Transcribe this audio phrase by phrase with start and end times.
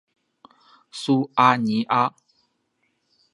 [0.89, 2.15] 苏阿尼阿。